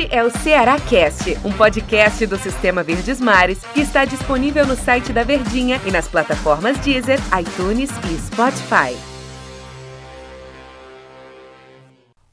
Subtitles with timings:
[0.00, 4.74] Este é o Ceará Cast, um podcast do Sistema Verdes Mares que está disponível no
[4.74, 8.96] site da Verdinha e nas plataformas Deezer, iTunes e Spotify.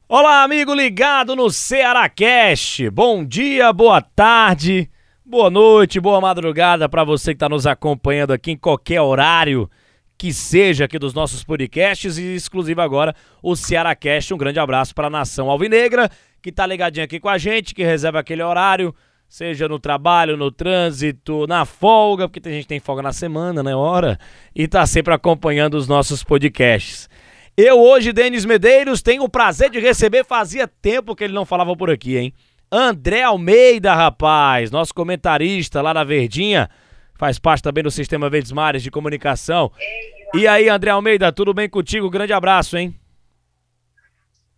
[0.08, 2.88] Olá, amigo ligado no Ceará Cast.
[2.88, 4.88] Bom dia, boa tarde,
[5.22, 9.68] boa noite, boa madrugada para você que está nos acompanhando aqui em qualquer horário
[10.16, 14.32] que seja aqui dos nossos podcasts e exclusivo agora o Ceará Cast.
[14.32, 16.10] Um grande abraço para a nação alvinegra
[16.42, 18.94] que tá ligadinho aqui com a gente, que reserva aquele horário,
[19.28, 23.74] seja no trabalho, no trânsito, na folga, porque tem gente tem folga na semana, né,
[23.74, 24.18] hora,
[24.54, 27.08] e tá sempre acompanhando os nossos podcasts.
[27.56, 31.74] Eu hoje, Denis Medeiros, tenho o prazer de receber, fazia tempo que ele não falava
[31.76, 32.32] por aqui, hein?
[32.70, 36.68] André Almeida, rapaz, nosso comentarista lá na Verdinha,
[37.14, 39.72] faz parte também do Sistema Verdes Mares de Comunicação.
[40.34, 42.10] E aí, André Almeida, tudo bem contigo?
[42.10, 42.94] Grande abraço, hein?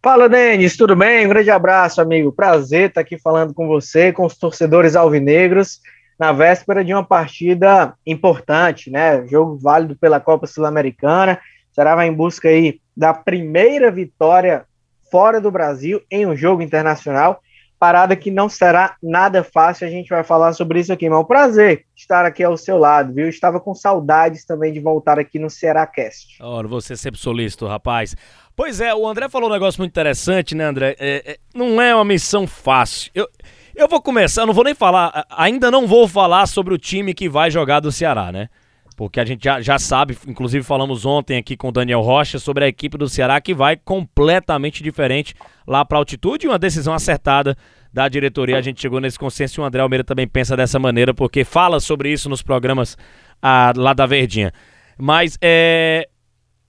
[0.03, 1.27] Fala, Denis, tudo bem?
[1.27, 2.33] Um grande abraço, amigo.
[2.33, 5.79] Prazer estar aqui falando com você, com os torcedores alvinegros,
[6.19, 9.27] na véspera de uma partida importante, né?
[9.27, 11.39] Jogo válido pela Copa Sul-Americana.
[11.71, 14.65] Será vai em busca aí da primeira vitória
[15.11, 17.43] fora do Brasil em um jogo internacional
[17.81, 21.23] parada que não será nada fácil, a gente vai falar sobre isso aqui, mas é
[21.23, 23.27] um prazer estar aqui ao seu lado, viu?
[23.27, 26.37] Estava com saudades também de voltar aqui no Ceará Cast.
[26.43, 28.15] Ora, você é sempre solícito, rapaz.
[28.61, 30.95] Pois é, o André falou um negócio muito interessante, né, André?
[31.01, 33.11] É, é, não é uma missão fácil.
[33.15, 33.27] Eu,
[33.75, 37.27] eu vou começar, não vou nem falar, ainda não vou falar sobre o time que
[37.27, 38.51] vai jogar do Ceará, né?
[38.99, 42.63] porque a gente já, já sabe, inclusive falamos ontem aqui com o Daniel Rocha sobre
[42.67, 45.35] a equipe do Ceará que vai completamente diferente
[45.67, 47.57] lá para altitude, uma decisão acertada
[47.91, 48.59] da diretoria.
[48.59, 51.81] A gente chegou nesse consenso e o André Almeida também pensa dessa maneira, porque fala
[51.81, 52.95] sobre isso nos programas
[53.41, 54.53] ah, lá da Verdinha.
[54.99, 56.10] Mas é,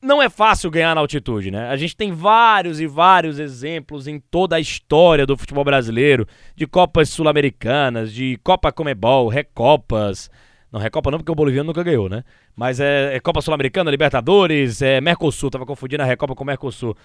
[0.01, 1.69] não é fácil ganhar na altitude, né?
[1.69, 6.65] A gente tem vários e vários exemplos em toda a história do futebol brasileiro, de
[6.65, 10.29] Copas Sul-Americanas, de Copa Comebol, Recopas,
[10.71, 12.23] não, Recopa não, porque o boliviano nunca ganhou, né?
[12.55, 16.95] Mas é, é Copa Sul-Americana, Libertadores, é Mercosul, tava confundindo a Recopa com o Mercosul.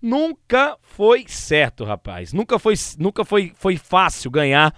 [0.00, 2.32] Nunca foi certo, rapaz.
[2.32, 4.72] Nunca foi, nunca foi, foi fácil ganhar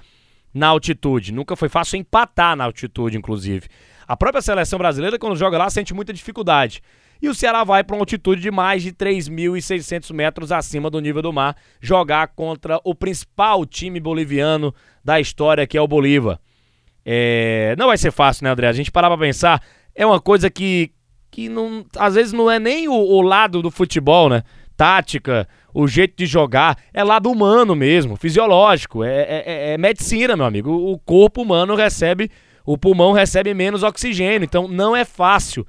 [0.55, 1.31] na altitude.
[1.31, 3.69] Nunca foi fácil empatar na altitude, inclusive.
[4.07, 6.83] A própria seleção brasileira, quando joga lá, sente muita dificuldade.
[7.21, 11.23] E o Ceará vai para uma altitude de mais de 3.600 metros acima do nível
[11.23, 14.75] do mar jogar contra o principal time boliviano
[15.05, 16.39] da história, que é o Bolívar.
[17.05, 18.69] É, não vai ser fácil, né, André?
[18.69, 19.63] A gente parar pra pensar,
[19.95, 20.93] é uma coisa que,
[21.31, 24.43] que não, às vezes não é nem o, o lado do futebol, né?
[24.77, 30.37] Tática, o jeito de jogar, é lado humano mesmo, fisiológico, é, é, é, é medicina,
[30.37, 30.71] meu amigo.
[30.71, 32.31] O corpo humano recebe,
[32.65, 35.67] o pulmão recebe menos oxigênio, então não é fácil.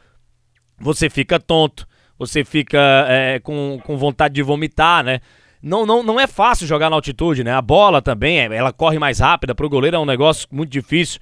[0.81, 5.19] Você fica tonto, você fica é, com, com vontade de vomitar, né?
[5.62, 7.53] não, não, não é fácil jogar na altitude, né?
[7.53, 11.19] A bola também, é, ela corre mais rápida, pro goleiro é um negócio muito difícil.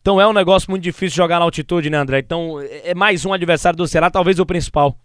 [0.00, 2.20] Então é um negócio muito difícil jogar na altitude, né, André?
[2.20, 4.96] Então é mais um adversário do Ceará, talvez o principal.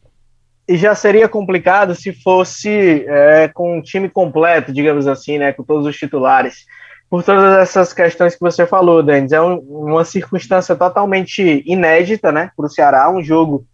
[0.68, 5.52] E já seria complicado se fosse é, com um time completo, digamos assim, né?
[5.52, 6.66] Com todos os titulares.
[7.10, 9.32] Por todas essas questões que você falou, Denis.
[9.32, 12.52] É um, uma circunstância totalmente inédita, né?
[12.56, 13.66] Para o Ceará, um jogo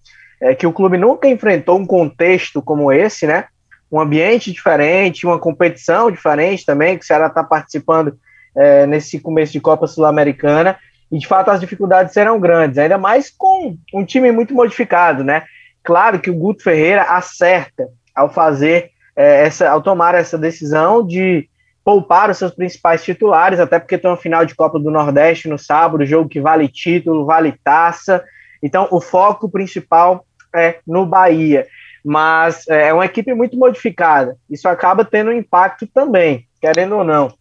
[0.41, 3.45] é, que o clube nunca enfrentou um contexto como esse, né?
[3.91, 8.17] um ambiente diferente, uma competição diferente também, que o Ceará está participando
[8.55, 10.77] é, nesse começo de Copa Sul-Americana,
[11.11, 15.43] e de fato as dificuldades serão grandes, ainda mais com um time muito modificado, né?
[15.83, 21.49] Claro que o Guto Ferreira acerta ao fazer é, essa, ao tomar essa decisão de
[21.83, 25.57] poupar os seus principais titulares, até porque tem uma final de Copa do Nordeste no
[25.57, 28.23] sábado, jogo que vale título, vale taça.
[28.63, 30.23] Então, o foco principal
[30.55, 31.65] é no Bahia
[32.03, 34.35] mas é, é uma equipe muito modificada.
[34.49, 37.33] Isso acaba tendo um impacto também, querendo ou não.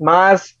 [0.00, 0.54] Mas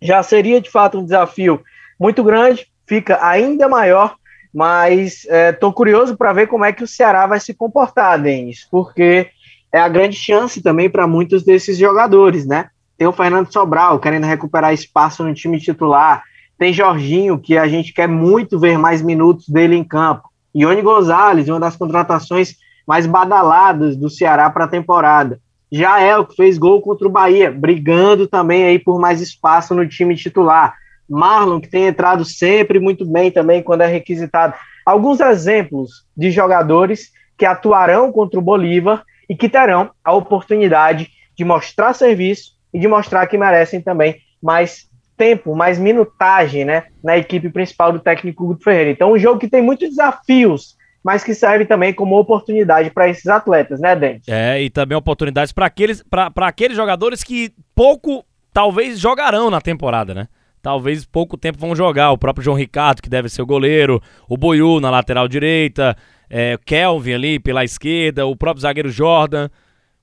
[0.00, 1.62] já seria de fato um desafio
[1.98, 4.16] muito grande, fica ainda maior,
[4.52, 8.66] mas estou é, curioso para ver como é que o Ceará vai se comportar, Denis,
[8.70, 9.28] porque
[9.72, 12.70] é a grande chance também para muitos desses jogadores, né?
[12.98, 16.22] Tem o Fernando Sobral querendo recuperar espaço no time titular,
[16.58, 20.29] tem Jorginho, que a gente quer muito ver mais minutos dele em campo.
[20.54, 22.56] Ione Gonzalez, uma das contratações
[22.86, 25.40] mais badaladas do Ceará para a temporada.
[25.70, 29.88] Já é que fez gol contra o Bahia, brigando também aí por mais espaço no
[29.88, 30.74] time titular.
[31.08, 34.54] Marlon, que tem entrado sempre muito bem também quando é requisitado.
[34.84, 41.44] Alguns exemplos de jogadores que atuarão contra o Bolívar e que terão a oportunidade de
[41.44, 44.89] mostrar serviço e de mostrar que merecem também mais
[45.20, 48.90] tempo, mais minutagem né, na equipe principal do técnico Guto Ferreira.
[48.90, 53.26] Então, um jogo que tem muitos desafios mas que serve também como oportunidade para esses
[53.26, 54.30] atletas, né, Dente?
[54.30, 56.04] É, e também oportunidades para aqueles,
[56.36, 58.22] aqueles jogadores que pouco
[58.52, 60.28] talvez jogarão na temporada, né?
[60.60, 62.10] Talvez pouco tempo vão jogar.
[62.10, 65.96] O próprio João Ricardo, que deve ser o goleiro, o Boiú na lateral direita,
[66.28, 69.48] é, Kelvin ali pela esquerda, o próprio zagueiro Jordan,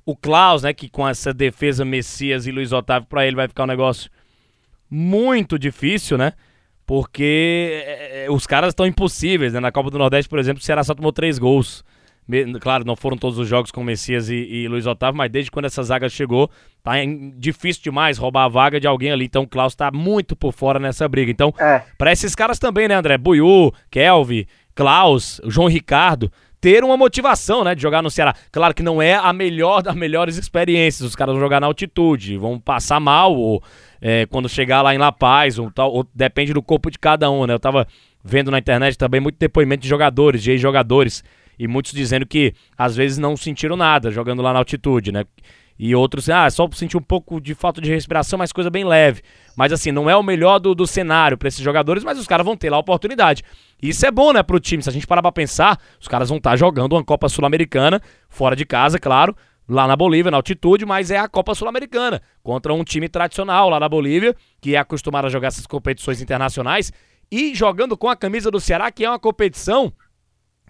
[0.04, 0.74] o Klaus, né?
[0.74, 4.10] Que com essa defesa Messias e Luiz Otávio, para ele vai ficar um negócio
[4.90, 6.34] muito difícil, né?
[6.86, 9.60] Porque é, é os caras estão impossíveis, né?
[9.60, 11.84] Na Copa do Nordeste, por exemplo, o Ceará só tomou três gols.
[12.60, 15.66] Claro, não foram todos os jogos com Messias e, e Luiz Otávio, mas desde quando
[15.66, 16.52] essa zaga chegou,
[16.84, 16.92] tá
[17.38, 19.26] difícil demais roubar a vaga de alguém ali.
[19.26, 21.32] Então o Klaus tá muito por fora nessa briga.
[21.32, 21.84] Então, é.
[21.98, 23.18] para esses caras também, né, André?
[23.18, 24.46] Buiu, Kelvin,
[24.76, 26.30] Klaus, João Ricardo,
[26.68, 28.36] ter uma motivação, né, de jogar no Ceará.
[28.52, 31.08] Claro que não é a melhor das melhores experiências.
[31.08, 33.64] Os caras vão jogar na altitude, vão passar mal ou
[34.02, 37.32] é, quando chegar lá em La Paz, ou, tal, ou depende do corpo de cada
[37.32, 37.54] um, né?
[37.54, 37.88] Eu tava
[38.22, 41.24] vendo na internet também muito depoimento de jogadores, de ex-jogadores
[41.58, 45.24] e muitos dizendo que às vezes não sentiram nada jogando lá na altitude, né?
[45.80, 49.22] E outros, ah, só sentir um pouco de falta de respiração, mas coisa bem leve.
[49.56, 52.46] Mas assim, não é o melhor do, do cenário para esses jogadores, mas os caras
[52.46, 53.44] vão ter lá a oportunidade.
[53.82, 54.82] Isso é bom, né, pro time.
[54.82, 58.02] Se a gente parar pra pensar, os caras vão estar tá jogando uma Copa Sul-Americana,
[58.28, 59.36] fora de casa, claro,
[59.68, 63.80] lá na Bolívia, na altitude, mas é a Copa Sul-Americana, contra um time tradicional lá
[63.80, 66.92] na Bolívia, que é acostumado a jogar essas competições internacionais,
[67.32, 69.92] e jogando com a camisa do Ceará, que é uma competição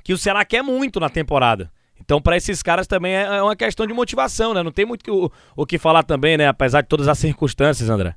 [0.03, 1.71] que o Ceará quer muito na temporada.
[1.99, 4.63] Então, para esses caras também é, é uma questão de motivação, né?
[4.63, 6.47] Não tem muito o, o que falar também, né?
[6.47, 8.15] Apesar de todas as circunstâncias, André.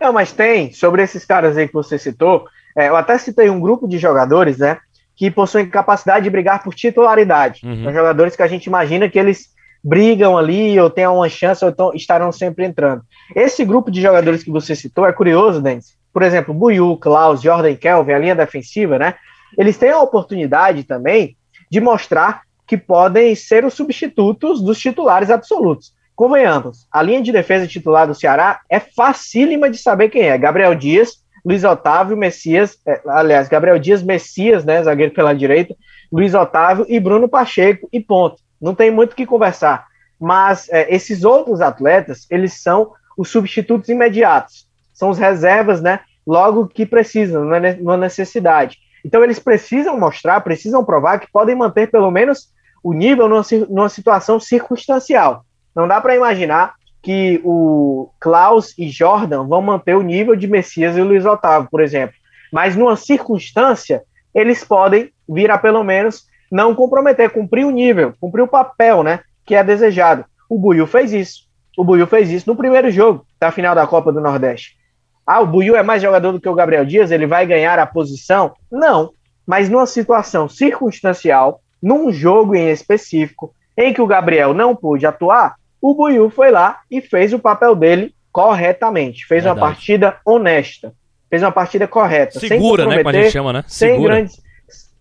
[0.00, 3.60] Não, mas tem, sobre esses caras aí que você citou, é, eu até citei um
[3.60, 4.78] grupo de jogadores, né?
[5.14, 7.60] Que possuem capacidade de brigar por titularidade.
[7.64, 7.84] Uhum.
[7.84, 11.72] São jogadores que a gente imagina que eles brigam ali, ou tenham uma chance, ou
[11.72, 13.02] tão, estarão sempre entrando.
[13.34, 15.96] Esse grupo de jogadores que você citou é curioso, Denis.
[16.12, 19.14] Por exemplo, Buiu, Klaus, Jordan Kelvin, a linha defensiva, né?
[19.56, 21.36] eles têm a oportunidade também
[21.70, 25.94] de mostrar que podem ser os substitutos dos titulares absolutos.
[26.14, 30.38] Convenhamos, a linha de defesa titular do Ceará é facílima de saber quem é.
[30.38, 35.76] Gabriel Dias, Luiz Otávio, Messias, é, aliás, Gabriel Dias, Messias, né, zagueiro pela direita,
[36.10, 38.38] Luiz Otávio e Bruno Pacheco, e ponto.
[38.60, 39.86] Não tem muito o que conversar.
[40.18, 44.66] Mas é, esses outros atletas, eles são os substitutos imediatos.
[44.92, 48.78] São os reservas, né, logo que precisam, numa necessidade.
[49.04, 52.52] Então eles precisam mostrar, precisam provar que podem manter pelo menos
[52.82, 55.44] o nível numa, numa situação circunstancial.
[55.76, 56.74] Não dá para imaginar
[57.06, 61.80] que o Klaus e Jordan vão manter o nível de Messias e Luiz Otávio, por
[61.80, 62.16] exemplo.
[62.52, 64.02] Mas numa circunstância,
[64.34, 69.20] eles podem vir a pelo menos não comprometer, cumprir o nível, cumprir o papel, né,
[69.44, 70.24] que é desejado.
[70.50, 71.46] O Buiu fez isso.
[71.78, 74.76] O Buiu fez isso no primeiro jogo da final da Copa do Nordeste.
[75.24, 77.86] Ah, o Buiu é mais jogador do que o Gabriel Dias, ele vai ganhar a
[77.86, 78.52] posição?
[78.68, 79.12] Não.
[79.46, 85.54] Mas numa situação circunstancial, num jogo em específico, em que o Gabriel não pôde atuar,
[85.80, 89.26] o Buiu foi lá e fez o papel dele corretamente.
[89.26, 89.58] Fez Verdade.
[89.58, 90.92] uma partida honesta.
[91.28, 92.38] Fez uma partida correta.
[92.38, 92.98] Segura, né?
[92.98, 93.64] Como a gente chama, né?
[93.66, 93.96] Segura.
[93.96, 94.42] Sem grandes,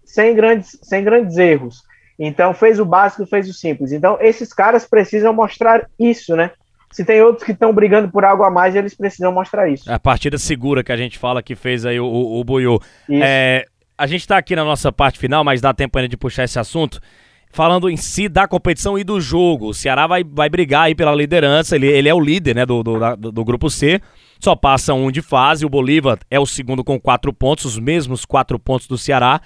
[0.05, 1.83] sem, grandes, sem grandes erros.
[2.17, 3.91] Então fez o básico, fez o simples.
[3.91, 6.51] Então esses caras precisam mostrar isso, né?
[6.91, 9.91] Se tem outros que estão brigando por algo a mais, eles precisam mostrar isso.
[9.91, 12.79] A partida segura que a gente fala que fez aí o, o, o Buiu.
[13.09, 13.65] É,
[13.97, 16.57] a gente está aqui na nossa parte final, mas dá tempo ainda de puxar esse
[16.57, 17.01] assunto.
[17.55, 19.69] Falando em si da competição e do jogo.
[19.69, 21.77] O Ceará vai, vai brigar aí pela liderança.
[21.77, 24.01] Ele, ele é o líder né, do, do, do, do grupo C.
[24.41, 25.65] Só passa um de fase.
[25.65, 29.39] O Bolívar é o segundo com quatro pontos, os mesmos quatro pontos do Ceará.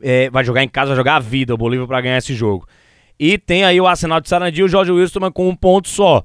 [0.00, 2.64] É, vai jogar em casa, vai jogar a vida o Bolívar para ganhar esse jogo.
[3.18, 6.22] E tem aí o Arsenal de Sarandi e o Jorge Wilson com um ponto só.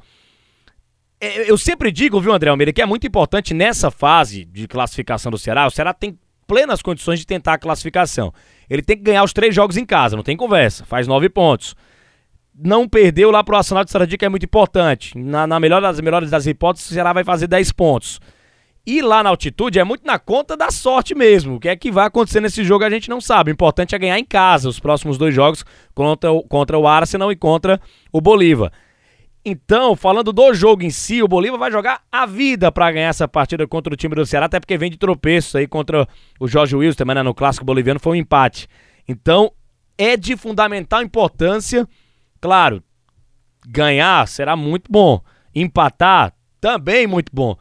[1.20, 5.32] É, eu sempre digo, viu, André Almeida, que é muito importante nessa fase de classificação
[5.32, 5.66] do Ceará.
[5.66, 8.32] O Ceará tem plenas condições de tentar a classificação.
[8.74, 10.84] Ele tem que ganhar os três jogos em casa, não tem conversa.
[10.84, 11.76] Faz nove pontos.
[12.58, 15.16] Não perdeu lá pro Arsenal de Sarandi, que é muito importante.
[15.16, 18.20] Na, na melhor das melhores das hipóteses, o Ceará vai fazer 10 pontos.
[18.84, 21.58] E lá na altitude é muito na conta da sorte mesmo.
[21.58, 23.52] O que é que vai acontecer nesse jogo a gente não sabe.
[23.52, 25.64] O importante é ganhar em casa os próximos dois jogos
[25.94, 27.80] contra contra o Arsenal e contra
[28.12, 28.72] o Bolívar.
[29.46, 33.28] Então, falando do jogo em si, o Bolívar vai jogar a vida para ganhar essa
[33.28, 36.08] partida contra o time do Ceará, até porque vem de tropeço aí contra
[36.40, 38.70] o Jorge Wilson, também né, no clássico boliviano foi um empate.
[39.06, 39.52] Então,
[39.98, 41.86] é de fundamental importância,
[42.40, 42.82] claro,
[43.68, 45.22] ganhar será muito bom,
[45.54, 47.58] empatar também muito bom.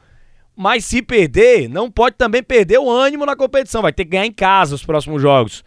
[0.57, 4.27] Mas se perder, não pode também perder o ânimo na competição, vai ter que ganhar
[4.27, 5.65] em casa os próximos jogos.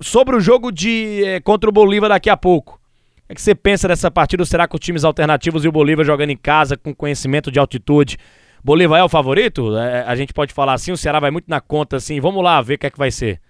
[0.00, 2.80] Sobre o jogo de é, contra o Bolívar daqui a pouco.
[3.28, 4.44] O é que você pensa dessa partida?
[4.44, 8.18] Será que os times alternativos e o Bolívar jogando em casa com conhecimento de altitude?
[8.62, 9.76] Bolívar é o favorito?
[9.76, 12.20] É, a gente pode falar assim, o Ceará vai muito na conta assim.
[12.20, 13.40] Vamos lá ver o que é que vai ser.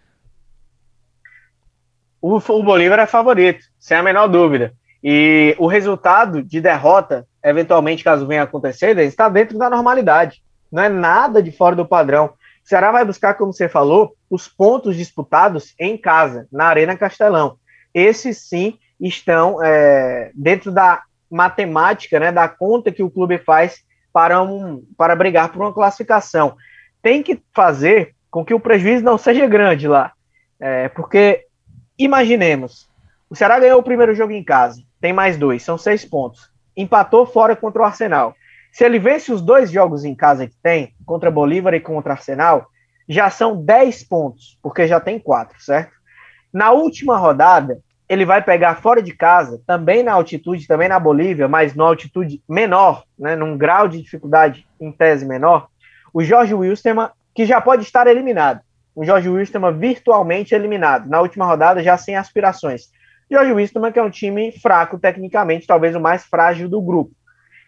[2.23, 4.73] O, o Bolívar é favorito, sem a menor dúvida.
[5.05, 10.43] E o resultado de derrota, eventualmente, caso venha acontecer, está dentro da normalidade.
[10.73, 12.33] Não é nada de fora do padrão.
[12.65, 17.59] O Ceará vai buscar, como você falou, os pontos disputados em casa, na Arena Castelão.
[17.95, 24.43] Esses sim estão é, dentro da matemática, né, da conta que o clube faz para,
[24.43, 26.57] um, para brigar por uma classificação.
[27.03, 30.13] Tem que fazer com que o prejuízo não seja grande lá.
[30.59, 31.45] É, porque,
[31.99, 32.89] imaginemos,
[33.29, 36.51] o Ceará ganhou o primeiro jogo em casa, tem mais dois, são seis pontos.
[36.77, 38.35] Empatou fora contra o Arsenal.
[38.73, 42.67] Se ele vence os dois jogos em casa que tem, contra Bolívar e contra Arsenal,
[43.09, 45.93] já são dez pontos, porque já tem quatro, certo?
[46.53, 51.49] Na última rodada, ele vai pegar fora de casa, também na altitude, também na Bolívia,
[51.49, 55.69] mas numa altitude menor, né, num grau de dificuldade em tese menor,
[56.13, 58.61] o Jorge Wilstermann, que já pode estar eliminado.
[58.95, 62.91] O Jorge Wilstermann virtualmente eliminado, na última rodada já sem aspirações.
[63.31, 67.11] Jorge Wilstermann, que é um time fraco tecnicamente, talvez o mais frágil do grupo.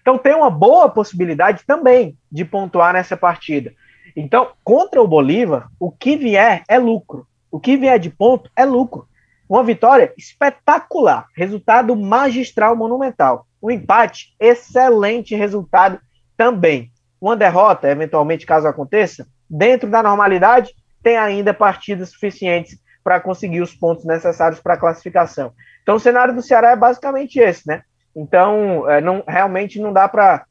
[0.01, 3.73] Então tem uma boa possibilidade também de pontuar nessa partida.
[4.17, 7.27] Então, contra o Bolívar, o que vier é lucro.
[7.51, 9.07] O que vier de ponto é lucro.
[9.49, 13.47] Uma vitória espetacular, resultado magistral monumental.
[13.63, 15.99] Um empate, excelente resultado
[16.37, 16.93] também.
[17.21, 23.75] Uma derrota, eventualmente, caso aconteça, dentro da normalidade, tem ainda partidas suficientes para conseguir os
[23.75, 25.53] pontos necessários para a classificação.
[25.83, 27.83] Então, o cenário do Ceará é basicamente esse, né?
[28.15, 30.45] Então, é, não, realmente não dá para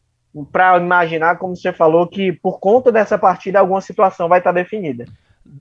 [0.77, 5.05] imaginar, como você falou, que por conta dessa partida alguma situação vai estar definida.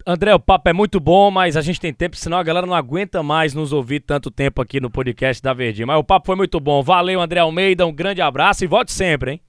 [0.07, 2.75] André, o papo é muito bom, mas a gente tem tempo, senão a galera não
[2.75, 5.87] aguenta mais nos ouvir tanto tempo aqui no podcast da Verdinha.
[5.87, 6.83] Mas o papo foi muito bom.
[6.83, 9.41] Valeu, André Almeida, um grande abraço e volte sempre, hein?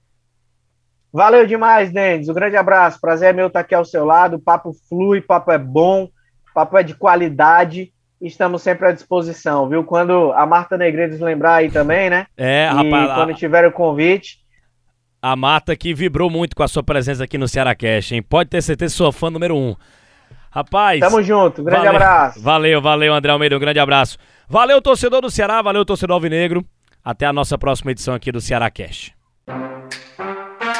[1.12, 2.28] Valeu demais, Denis.
[2.28, 3.00] Um grande abraço.
[3.00, 4.36] Prazer é meu estar aqui ao seu lado.
[4.36, 7.92] O papo flui, o papo é bom, o papo é de qualidade.
[8.20, 9.84] Estamos sempre à disposição, viu?
[9.84, 12.26] Quando a Marta Negreiros lembrar aí também, né?
[12.36, 13.10] É, rapaz.
[13.10, 14.38] E quando tiver o convite.
[15.22, 18.22] A Marta que vibrou muito com a sua presença aqui no Ceará Cash, hein?
[18.22, 19.74] Pode ter certeza que sou fã número um.
[20.50, 21.00] Rapaz.
[21.00, 22.40] Tamo junto, grande valeu, abraço.
[22.40, 24.16] Valeu, valeu, André Almeida, um grande abraço.
[24.48, 26.64] Valeu, torcedor do Ceará, valeu, torcedor Alvinegro.
[27.04, 29.14] Até a nossa próxima edição aqui do Ceará Cast.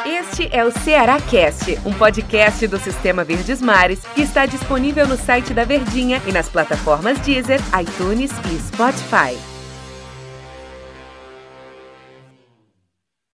[0.05, 5.17] Este é o Ceará Cast, um podcast do Sistema Verdes Mares que está disponível no
[5.17, 9.58] site da Verdinha e nas plataformas Deezer, iTunes e Spotify.